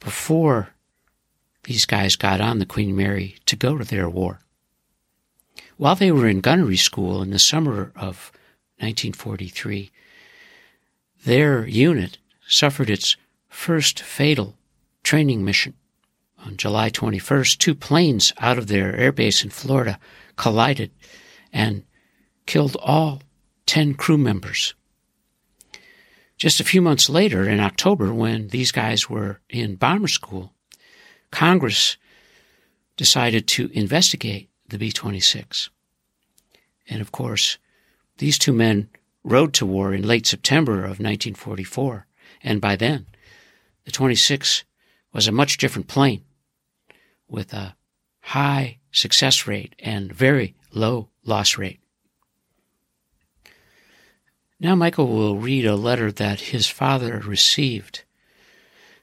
before 0.00 0.74
these 1.64 1.84
guys 1.86 2.16
got 2.16 2.40
on 2.40 2.58
the 2.58 2.66
Queen 2.66 2.96
Mary 2.96 3.36
to 3.46 3.56
go 3.56 3.76
to 3.76 3.84
their 3.84 4.08
war. 4.08 4.40
While 5.76 5.96
they 5.96 6.12
were 6.12 6.28
in 6.28 6.40
gunnery 6.40 6.76
school 6.76 7.22
in 7.22 7.30
the 7.30 7.38
summer 7.38 7.92
of 7.96 8.32
1943, 8.78 9.90
their 11.24 11.66
unit 11.66 12.18
suffered 12.46 12.90
its 12.90 13.16
first 13.48 14.00
fatal 14.00 14.56
training 15.02 15.44
mission. 15.44 15.74
On 16.44 16.56
July 16.56 16.88
21st, 16.90 17.58
two 17.58 17.74
planes 17.74 18.32
out 18.38 18.56
of 18.56 18.66
their 18.66 18.92
airbase 18.92 19.44
in 19.44 19.50
Florida 19.50 19.98
collided 20.36 20.90
and 21.52 21.84
killed 22.46 22.76
all 22.80 23.22
10 23.66 23.94
crew 23.94 24.16
members. 24.16 24.74
Just 26.38 26.58
a 26.58 26.64
few 26.64 26.80
months 26.80 27.10
later, 27.10 27.46
in 27.46 27.60
October, 27.60 28.14
when 28.14 28.48
these 28.48 28.72
guys 28.72 29.10
were 29.10 29.40
in 29.50 29.76
bomber 29.76 30.08
school, 30.08 30.54
Congress 31.30 31.96
decided 32.96 33.46
to 33.48 33.70
investigate 33.72 34.50
the 34.68 34.78
B 34.78 34.92
26. 34.92 35.70
And 36.88 37.00
of 37.00 37.12
course, 37.12 37.58
these 38.18 38.38
two 38.38 38.52
men 38.52 38.88
rode 39.24 39.54
to 39.54 39.66
war 39.66 39.94
in 39.94 40.06
late 40.06 40.26
September 40.26 40.78
of 40.78 41.00
1944, 41.00 42.06
and 42.42 42.60
by 42.60 42.76
then, 42.76 43.06
the 43.84 43.90
26 43.90 44.64
was 45.12 45.26
a 45.26 45.32
much 45.32 45.56
different 45.56 45.88
plane 45.88 46.24
with 47.28 47.52
a 47.52 47.76
high 48.20 48.78
success 48.92 49.46
rate 49.46 49.74
and 49.78 50.12
very 50.12 50.54
low 50.72 51.08
loss 51.24 51.58
rate. 51.58 51.80
Now 54.58 54.74
Michael 54.74 55.06
will 55.06 55.36
read 55.36 55.64
a 55.64 55.76
letter 55.76 56.12
that 56.12 56.40
his 56.40 56.66
father 56.66 57.18
received 57.18 58.04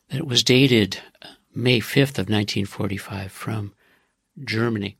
that 0.09 0.27
was 0.27 0.43
dated 0.43 0.99
uh, 1.21 1.29
May 1.59 1.79
5th 1.79 2.19
of 2.19 2.29
1945 2.29 3.31
from 3.31 3.73
Germany. 4.45 4.95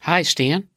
Hi, 0.00 0.20
Stan. 0.20 0.68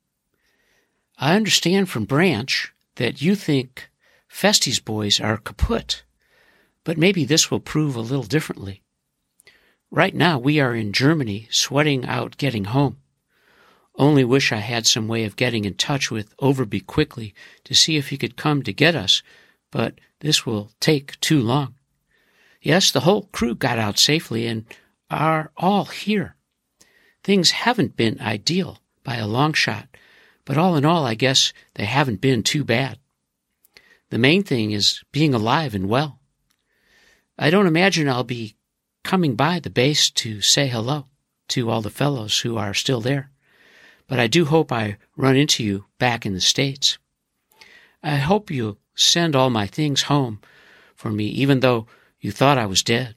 I 1.17 1.35
understand 1.35 1.89
from 1.89 2.05
Branch 2.05 2.73
that 2.95 3.21
you 3.21 3.35
think 3.35 3.89
Festy's 4.29 4.79
boys 4.79 5.19
are 5.19 5.35
kaput, 5.35 6.03
but 6.85 6.97
maybe 6.97 7.25
this 7.25 7.51
will 7.51 7.59
prove 7.59 7.97
a 7.97 7.99
little 7.99 8.23
differently. 8.23 8.81
Right 9.91 10.15
now 10.15 10.39
we 10.39 10.61
are 10.61 10.73
in 10.73 10.93
Germany 10.93 11.49
sweating 11.51 12.05
out 12.05 12.37
getting 12.37 12.63
home. 12.63 12.99
Only 13.97 14.23
wish 14.23 14.53
I 14.53 14.59
had 14.59 14.87
some 14.87 15.09
way 15.09 15.25
of 15.25 15.35
getting 15.35 15.65
in 15.65 15.73
touch 15.73 16.09
with 16.09 16.37
Overby 16.37 16.85
quickly 16.87 17.35
to 17.65 17.75
see 17.75 17.97
if 17.97 18.11
he 18.11 18.17
could 18.17 18.37
come 18.37 18.63
to 18.63 18.71
get 18.71 18.95
us, 18.95 19.23
but 19.71 19.99
this 20.21 20.45
will 20.45 20.71
take 20.79 21.19
too 21.19 21.41
long. 21.41 21.75
Yes, 22.63 22.89
the 22.89 23.01
whole 23.01 23.29
crew 23.31 23.53
got 23.53 23.77
out 23.77 23.99
safely 23.99 24.47
and 24.47 24.65
are 25.11 25.51
all 25.55 25.85
here. 25.85 26.35
Things 27.23 27.51
haven't 27.51 27.95
been 27.95 28.19
ideal 28.19 28.79
by 29.03 29.17
a 29.17 29.27
long 29.27 29.53
shot, 29.53 29.87
but 30.43 30.57
all 30.57 30.75
in 30.75 30.83
all, 30.83 31.05
I 31.05 31.13
guess 31.13 31.53
they 31.75 31.85
haven't 31.85 32.21
been 32.21 32.41
too 32.41 32.63
bad. 32.63 32.97
The 34.09 34.17
main 34.17 34.41
thing 34.41 34.71
is 34.71 35.03
being 35.11 35.35
alive 35.35 35.75
and 35.75 35.87
well. 35.87 36.19
I 37.37 37.51
don't 37.51 37.67
imagine 37.67 38.09
I'll 38.09 38.23
be 38.23 38.55
coming 39.03 39.35
by 39.35 39.59
the 39.59 39.69
base 39.69 40.09
to 40.09 40.41
say 40.41 40.67
hello 40.67 41.05
to 41.49 41.69
all 41.69 41.81
the 41.81 41.91
fellows 41.91 42.39
who 42.39 42.57
are 42.57 42.73
still 42.73 43.01
there 43.01 43.29
but 44.07 44.19
I 44.19 44.27
do 44.27 44.45
hope 44.45 44.71
I 44.71 44.97
run 45.15 45.35
into 45.35 45.63
you 45.63 45.85
back 45.97 46.25
in 46.25 46.33
the 46.33 46.41
States. 46.41 46.97
I 48.01 48.17
hope 48.17 48.51
you'll 48.51 48.77
send 48.95 49.35
all 49.35 49.49
my 49.49 49.65
things 49.65 50.03
home 50.03 50.39
for 50.95 51.09
me, 51.09 51.25
even 51.25 51.61
though 51.61 51.87
you 52.23 52.31
thought 52.31 52.57
I 52.57 52.65
was 52.65 52.81
dead. 52.81 53.15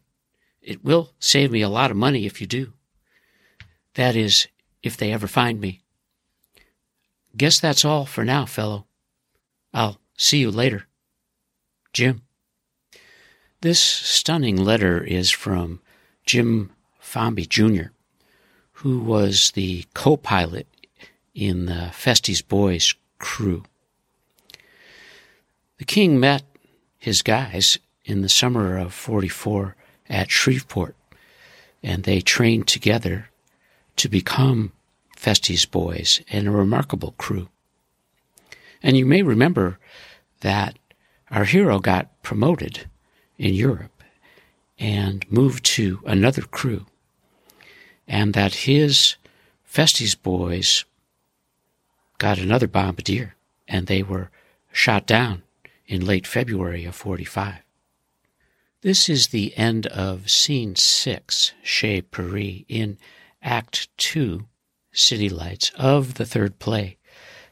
It 0.60 0.84
will 0.84 1.12
save 1.20 1.52
me 1.52 1.62
a 1.62 1.68
lot 1.68 1.92
of 1.92 1.96
money 1.96 2.26
if 2.26 2.40
you 2.40 2.46
do. 2.48 2.72
That 3.94 4.16
is, 4.16 4.48
if 4.82 4.96
they 4.96 5.12
ever 5.12 5.28
find 5.28 5.60
me. 5.60 5.80
Guess 7.36 7.60
that's 7.60 7.84
all 7.84 8.04
for 8.04 8.24
now, 8.24 8.46
fellow. 8.46 8.86
I'll 9.72 10.00
see 10.16 10.38
you 10.38 10.50
later. 10.50 10.88
Jim. 11.92 12.22
This 13.60 13.78
stunning 13.78 14.56
letter 14.56 15.02
is 15.02 15.30
from 15.30 15.80
Jim 16.26 16.72
Fomby 17.00 17.48
Jr., 17.48 17.90
who 18.72 18.98
was 18.98 19.52
the 19.52 19.84
co 19.94 20.16
pilot 20.16 20.66
in 21.32 21.66
the 21.66 21.90
Festy's 21.92 22.42
Boys 22.42 22.92
crew. 23.20 23.62
The 25.78 25.84
king 25.84 26.18
met 26.18 26.42
his 26.98 27.22
guys 27.22 27.78
in 28.06 28.22
the 28.22 28.28
summer 28.28 28.78
of 28.78 28.94
44 28.94 29.76
at 30.08 30.30
Shreveport, 30.30 30.94
and 31.82 32.04
they 32.04 32.20
trained 32.20 32.68
together 32.68 33.28
to 33.96 34.08
become 34.08 34.72
Festy's 35.16 35.66
Boys 35.66 36.22
and 36.30 36.46
a 36.46 36.52
remarkable 36.52 37.14
crew. 37.18 37.48
And 38.82 38.96
you 38.96 39.04
may 39.04 39.22
remember 39.22 39.78
that 40.40 40.78
our 41.30 41.44
hero 41.44 41.80
got 41.80 42.22
promoted 42.22 42.88
in 43.36 43.52
Europe 43.54 44.02
and 44.78 45.30
moved 45.30 45.64
to 45.64 46.00
another 46.06 46.42
crew, 46.42 46.86
and 48.06 48.34
that 48.34 48.54
his 48.54 49.16
Festy's 49.64 50.14
Boys 50.14 50.84
got 52.18 52.38
another 52.38 52.68
bombardier, 52.68 53.34
and 53.66 53.86
they 53.86 54.02
were 54.02 54.30
shot 54.70 55.06
down 55.06 55.42
in 55.86 56.04
late 56.04 56.26
February 56.26 56.84
of 56.84 56.94
45. 56.94 57.65
This 58.86 59.08
is 59.08 59.26
the 59.26 59.52
end 59.56 59.88
of 59.88 60.30
Scene 60.30 60.76
6, 60.76 61.54
Chez 61.64 62.02
Paree, 62.02 62.64
in 62.68 62.98
Act 63.42 63.88
2, 63.96 64.46
City 64.92 65.28
Lights, 65.28 65.72
of 65.76 66.14
the 66.14 66.24
third 66.24 66.60
play, 66.60 66.96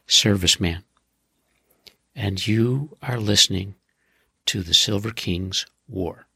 Serviceman. 0.07 0.83
And 2.15 2.47
you 2.47 2.95
are 3.01 3.19
listening 3.19 3.75
to 4.45 4.63
the 4.63 4.73
Silver 4.73 5.11
King's 5.11 5.65
War. 5.89 6.27